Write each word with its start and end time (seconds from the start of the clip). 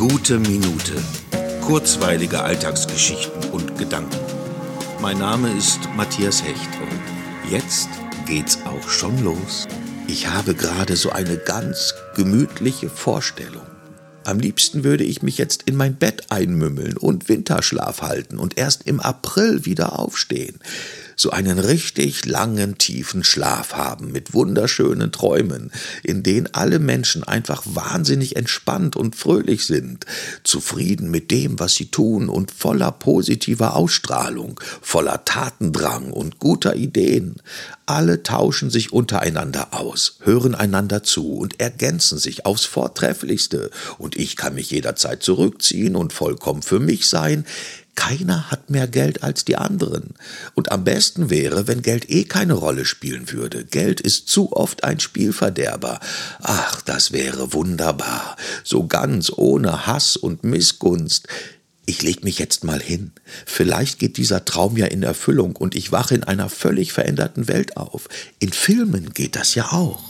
Gute 0.00 0.38
Minute. 0.38 0.94
Kurzweilige 1.60 2.40
Alltagsgeschichten 2.40 3.50
und 3.50 3.76
Gedanken. 3.76 4.16
Mein 5.02 5.18
Name 5.18 5.54
ist 5.54 5.78
Matthias 5.94 6.42
Hecht 6.42 6.70
und 6.80 7.50
jetzt 7.52 7.90
geht's 8.24 8.60
auch 8.64 8.88
schon 8.88 9.22
los. 9.22 9.68
Ich 10.06 10.26
habe 10.28 10.54
gerade 10.54 10.96
so 10.96 11.10
eine 11.10 11.36
ganz 11.36 11.92
gemütliche 12.16 12.88
Vorstellung. 12.88 13.66
Am 14.24 14.40
liebsten 14.40 14.84
würde 14.84 15.04
ich 15.04 15.20
mich 15.20 15.36
jetzt 15.36 15.64
in 15.64 15.76
mein 15.76 15.96
Bett 15.96 16.30
einmümmeln 16.30 16.96
und 16.96 17.28
Winterschlaf 17.28 18.00
halten 18.00 18.38
und 18.38 18.56
erst 18.56 18.86
im 18.86 19.00
April 19.00 19.66
wieder 19.66 19.98
aufstehen. 19.98 20.60
So 21.20 21.28
einen 21.32 21.58
richtig 21.58 22.24
langen, 22.24 22.78
tiefen 22.78 23.24
Schlaf 23.24 23.74
haben 23.74 24.10
mit 24.10 24.32
wunderschönen 24.32 25.12
Träumen, 25.12 25.70
in 26.02 26.22
denen 26.22 26.48
alle 26.54 26.78
Menschen 26.78 27.24
einfach 27.24 27.62
wahnsinnig 27.66 28.36
entspannt 28.36 28.96
und 28.96 29.16
fröhlich 29.16 29.66
sind, 29.66 30.06
zufrieden 30.44 31.10
mit 31.10 31.30
dem, 31.30 31.60
was 31.60 31.74
sie 31.74 31.90
tun 31.90 32.30
und 32.30 32.50
voller 32.50 32.90
positiver 32.90 33.76
Ausstrahlung, 33.76 34.58
voller 34.80 35.26
Tatendrang 35.26 36.10
und 36.10 36.38
guter 36.38 36.74
Ideen. 36.74 37.36
Alle 37.84 38.22
tauschen 38.22 38.70
sich 38.70 38.90
untereinander 38.90 39.74
aus, 39.74 40.16
hören 40.20 40.54
einander 40.54 41.02
zu 41.02 41.34
und 41.34 41.60
ergänzen 41.60 42.16
sich 42.16 42.46
aufs 42.46 42.64
Vortrefflichste, 42.64 43.70
und 43.98 44.16
ich 44.16 44.36
kann 44.36 44.54
mich 44.54 44.70
jederzeit 44.70 45.22
zurückziehen 45.22 45.96
und 45.96 46.14
vollkommen 46.14 46.62
für 46.62 46.80
mich 46.80 47.08
sein. 47.08 47.44
Keiner 47.94 48.50
hat 48.50 48.70
mehr 48.70 48.88
Geld 48.88 49.22
als 49.22 49.44
die 49.44 49.56
anderen. 49.56 50.14
Und 50.54 50.72
am 50.72 50.84
besten 50.84 51.30
wäre, 51.30 51.68
wenn 51.68 51.82
Geld 51.82 52.10
eh 52.10 52.24
keine 52.24 52.54
Rolle 52.54 52.84
spielen 52.84 53.30
würde. 53.30 53.64
Geld 53.64 54.00
ist 54.00 54.28
zu 54.28 54.52
oft 54.52 54.84
ein 54.84 55.00
Spielverderber. 55.00 56.00
Ach, 56.40 56.80
das 56.82 57.12
wäre 57.12 57.52
wunderbar. 57.52 58.36
So 58.64 58.86
ganz 58.86 59.30
ohne 59.34 59.86
Hass 59.86 60.16
und 60.16 60.44
Missgunst 60.44 61.28
ich 61.90 62.02
leg 62.02 62.22
mich 62.22 62.38
jetzt 62.38 62.62
mal 62.62 62.80
hin. 62.80 63.10
Vielleicht 63.46 63.98
geht 63.98 64.16
dieser 64.16 64.44
Traum 64.44 64.76
ja 64.76 64.86
in 64.86 65.02
Erfüllung 65.02 65.56
und 65.56 65.74
ich 65.74 65.90
wache 65.90 66.14
in 66.14 66.22
einer 66.22 66.48
völlig 66.48 66.92
veränderten 66.92 67.48
Welt 67.48 67.76
auf. 67.76 68.08
In 68.38 68.52
Filmen 68.52 69.12
geht 69.12 69.34
das 69.34 69.56
ja 69.56 69.72
auch. 69.72 70.04